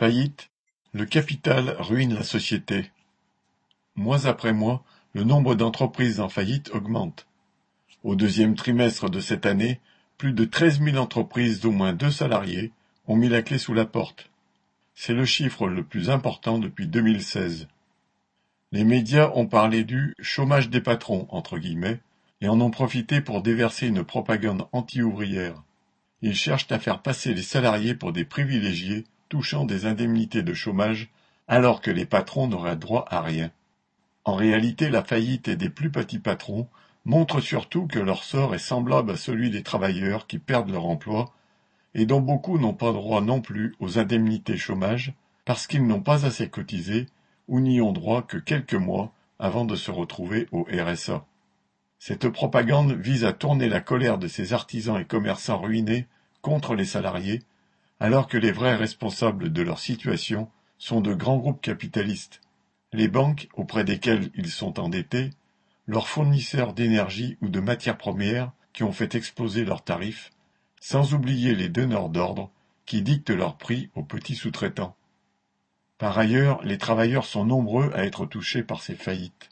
Faillite, 0.00 0.48
le 0.94 1.04
capital 1.04 1.76
ruine 1.78 2.14
la 2.14 2.22
société. 2.22 2.90
Mois 3.96 4.26
après 4.26 4.54
mois, 4.54 4.82
le 5.12 5.24
nombre 5.24 5.54
d'entreprises 5.54 6.20
en 6.20 6.30
faillite 6.30 6.70
augmente. 6.70 7.26
Au 8.02 8.16
deuxième 8.16 8.54
trimestre 8.54 9.10
de 9.10 9.20
cette 9.20 9.44
année, 9.44 9.78
plus 10.16 10.32
de 10.32 10.46
treize 10.46 10.80
mille 10.80 10.96
entreprises 10.96 11.60
d'au 11.60 11.70
moins 11.70 11.92
deux 11.92 12.10
salariés 12.10 12.72
ont 13.08 13.16
mis 13.16 13.28
la 13.28 13.42
clé 13.42 13.58
sous 13.58 13.74
la 13.74 13.84
porte. 13.84 14.30
C'est 14.94 15.12
le 15.12 15.26
chiffre 15.26 15.68
le 15.68 15.84
plus 15.84 16.08
important 16.08 16.58
depuis 16.58 16.86
2016. 16.86 17.68
Les 18.72 18.84
médias 18.84 19.30
ont 19.34 19.48
parlé 19.48 19.84
du 19.84 20.14
chômage 20.18 20.70
des 20.70 20.80
patrons, 20.80 21.26
entre 21.28 21.58
guillemets, 21.58 22.00
et 22.40 22.48
en 22.48 22.58
ont 22.62 22.70
profité 22.70 23.20
pour 23.20 23.42
déverser 23.42 23.88
une 23.88 24.02
propagande 24.02 24.66
anti-ouvrière. 24.72 25.62
Ils 26.22 26.34
cherchent 26.34 26.72
à 26.72 26.78
faire 26.78 27.02
passer 27.02 27.34
les 27.34 27.42
salariés 27.42 27.94
pour 27.94 28.14
des 28.14 28.24
privilégiés 28.24 29.04
touchant 29.30 29.64
des 29.64 29.86
indemnités 29.86 30.42
de 30.42 30.52
chômage 30.52 31.08
alors 31.48 31.80
que 31.80 31.90
les 31.90 32.04
patrons 32.04 32.48
n'auraient 32.48 32.76
droit 32.76 33.06
à 33.08 33.22
rien. 33.22 33.50
En 34.24 34.34
réalité, 34.34 34.90
la 34.90 35.02
faillite 35.02 35.48
des 35.48 35.70
plus 35.70 35.90
petits 35.90 36.18
patrons 36.18 36.68
montre 37.06 37.40
surtout 37.40 37.86
que 37.86 37.98
leur 37.98 38.24
sort 38.24 38.54
est 38.54 38.58
semblable 38.58 39.12
à 39.12 39.16
celui 39.16 39.48
des 39.48 39.62
travailleurs 39.62 40.26
qui 40.26 40.38
perdent 40.38 40.70
leur 40.70 40.84
emploi 40.84 41.32
et 41.94 42.04
dont 42.04 42.20
beaucoup 42.20 42.58
n'ont 42.58 42.74
pas 42.74 42.92
droit 42.92 43.22
non 43.22 43.40
plus 43.40 43.74
aux 43.80 43.98
indemnités 43.98 44.58
chômage 44.58 45.14
parce 45.46 45.66
qu'ils 45.66 45.86
n'ont 45.86 46.02
pas 46.02 46.26
assez 46.26 46.48
cotisé 46.48 47.06
ou 47.48 47.60
n'y 47.60 47.80
ont 47.80 47.92
droit 47.92 48.22
que 48.22 48.36
quelques 48.36 48.74
mois 48.74 49.12
avant 49.38 49.64
de 49.64 49.74
se 49.74 49.90
retrouver 49.90 50.48
au 50.52 50.66
RSA. 50.70 51.24
Cette 51.98 52.28
propagande 52.28 52.92
vise 52.92 53.24
à 53.24 53.32
tourner 53.32 53.68
la 53.68 53.80
colère 53.80 54.18
de 54.18 54.28
ces 54.28 54.52
artisans 54.52 55.00
et 55.00 55.04
commerçants 55.04 55.60
ruinés 55.60 56.06
contre 56.42 56.74
les 56.74 56.84
salariés 56.84 57.42
alors 58.00 58.28
que 58.28 58.38
les 58.38 58.50
vrais 58.50 58.76
responsables 58.76 59.52
de 59.52 59.62
leur 59.62 59.78
situation 59.78 60.48
sont 60.78 61.02
de 61.02 61.12
grands 61.12 61.36
groupes 61.36 61.60
capitalistes, 61.60 62.40
les 62.94 63.08
banques 63.08 63.48
auprès 63.52 63.84
desquelles 63.84 64.30
ils 64.34 64.50
sont 64.50 64.80
endettés, 64.80 65.30
leurs 65.86 66.08
fournisseurs 66.08 66.72
d'énergie 66.72 67.36
ou 67.42 67.50
de 67.50 67.60
matières 67.60 67.98
premières 67.98 68.52
qui 68.72 68.84
ont 68.84 68.92
fait 68.92 69.14
exploser 69.14 69.66
leurs 69.66 69.84
tarifs, 69.84 70.30
sans 70.80 71.12
oublier 71.12 71.54
les 71.54 71.68
donneurs 71.68 72.08
d'ordre 72.08 72.50
qui 72.86 73.02
dictent 73.02 73.30
leurs 73.30 73.58
prix 73.58 73.90
aux 73.94 74.02
petits 74.02 74.34
sous-traitants. 74.34 74.96
Par 75.98 76.18
ailleurs, 76.18 76.62
les 76.64 76.78
travailleurs 76.78 77.26
sont 77.26 77.44
nombreux 77.44 77.90
à 77.94 78.04
être 78.04 78.24
touchés 78.24 78.62
par 78.62 78.82
ces 78.82 78.94
faillites. 78.94 79.50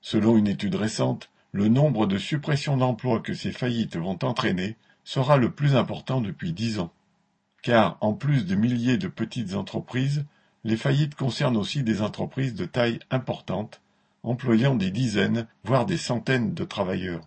Selon 0.00 0.38
une 0.38 0.48
étude 0.48 0.76
récente, 0.76 1.30
le 1.52 1.68
nombre 1.68 2.06
de 2.06 2.16
suppressions 2.16 2.78
d'emplois 2.78 3.20
que 3.20 3.34
ces 3.34 3.52
faillites 3.52 3.98
vont 3.98 4.18
entraîner 4.22 4.76
sera 5.04 5.36
le 5.36 5.50
plus 5.50 5.76
important 5.76 6.22
depuis 6.22 6.52
dix 6.52 6.78
ans 6.78 6.90
car 7.62 7.96
en 8.00 8.12
plus 8.12 8.44
de 8.44 8.56
milliers 8.56 8.98
de 8.98 9.06
petites 9.06 9.54
entreprises, 9.54 10.24
les 10.64 10.76
faillites 10.76 11.14
concernent 11.14 11.56
aussi 11.56 11.84
des 11.84 12.02
entreprises 12.02 12.54
de 12.54 12.64
taille 12.64 12.98
importante, 13.10 13.80
employant 14.24 14.74
des 14.74 14.90
dizaines, 14.90 15.46
voire 15.64 15.86
des 15.86 15.96
centaines 15.96 16.54
de 16.54 16.64
travailleurs. 16.64 17.22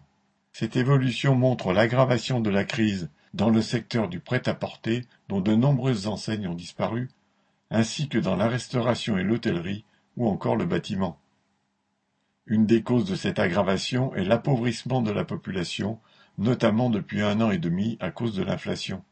Cette 0.52 0.76
évolution 0.76 1.36
montre 1.36 1.74
l'aggravation 1.74 2.42
de 2.42 2.50
la 2.50 2.66
crise 2.66 3.10
dans 3.34 3.50
le 3.50 3.62
secteur 3.62 4.08
du 4.08 4.20
prêt-à-porter, 4.20 5.06
dont 5.28 5.42
de 5.42 5.56
nombreuses 5.56 6.08
enseignes 6.08 6.48
ont 6.48 6.54
disparu, 6.54 7.10
ainsi 7.72 8.08
que 8.08 8.18
dans 8.18 8.36
la 8.36 8.48
restauration 8.48 9.18
et 9.18 9.24
l'hôtellerie, 9.24 9.84
ou 10.16 10.30
encore 10.30 10.56
le 10.56 10.66
bâtiment. 10.66 11.20
Une 12.46 12.66
des 12.66 12.84
causes 12.84 13.06
de 13.06 13.16
cette 13.16 13.40
aggravation 13.40 14.14
est 14.16 14.24
l'appauvrissement 14.24 15.02
de 15.02 15.12
la 15.12 15.26
population, 15.26 16.00
notamment 16.38 16.90
depuis 16.90 17.22
un 17.22 17.42
an 17.42 17.52
et 17.52 17.58
demi 17.58 17.98
à 18.00 18.12
cause 18.12 18.36
de 18.36 18.44
l'inflation 18.44 19.04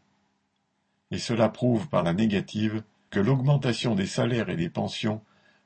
et 1.14 1.20
cela 1.20 1.48
prouve 1.48 1.88
par 1.90 2.02
la 2.02 2.12
négative 2.12 2.82
que 3.12 3.20
l'augmentation 3.20 3.94
des 3.94 4.08
salaires 4.08 4.50
et 4.50 4.56
des 4.56 4.70
pensions 4.70 5.22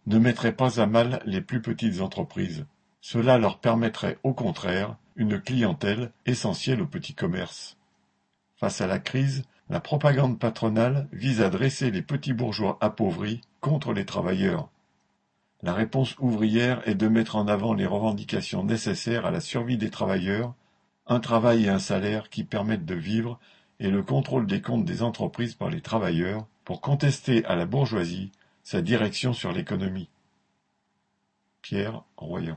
ne 0.05 0.19
mettrait 0.19 0.51
pas 0.51 0.81
à 0.81 0.87
mal 0.87 1.21
les 1.25 1.39
plus 1.39 1.61
petites 1.61 2.01
entreprises. 2.01 2.65
Cela 2.99 3.37
leur 3.37 3.59
permettrait 3.59 4.17
au 4.23 4.33
contraire 4.33 4.97
une 5.15 5.39
clientèle 5.39 6.11
essentielle 6.25 6.81
au 6.81 6.85
petit 6.85 7.13
commerce. 7.13 7.77
Face 8.57 8.81
à 8.81 8.87
la 8.87 8.99
crise, 8.99 9.43
la 9.69 9.79
propagande 9.79 10.37
patronale 10.37 11.07
vise 11.13 11.41
à 11.41 11.49
dresser 11.49 11.91
les 11.91 12.01
petits 12.01 12.33
bourgeois 12.33 12.77
appauvris 12.81 13.39
contre 13.61 13.93
les 13.93 14.05
travailleurs. 14.05 14.67
La 15.63 15.73
réponse 15.73 16.17
ouvrière 16.19 16.85
est 16.85 16.95
de 16.95 17.07
mettre 17.07 17.37
en 17.37 17.47
avant 17.47 17.73
les 17.73 17.85
revendications 17.85 18.65
nécessaires 18.65 19.25
à 19.25 19.31
la 19.31 19.39
survie 19.39 19.77
des 19.77 19.91
travailleurs, 19.91 20.53
un 21.07 21.21
travail 21.21 21.65
et 21.65 21.69
un 21.69 21.79
salaire 21.79 22.29
qui 22.29 22.43
permettent 22.43 22.85
de 22.85 22.95
vivre 22.95 23.39
et 23.79 23.91
le 23.91 24.01
contrôle 24.01 24.47
des 24.47 24.61
comptes 24.61 24.85
des 24.85 25.03
entreprises 25.03 25.53
par 25.53 25.69
les 25.69 25.81
travailleurs 25.81 26.47
pour 26.63 26.81
contester 26.81 27.45
à 27.45 27.55
la 27.55 27.65
bourgeoisie 27.65 28.31
sa 28.63 28.81
direction 28.81 29.33
sur 29.33 29.51
l'économie. 29.51 30.09
Pierre 31.61 32.03
Royan 32.15 32.55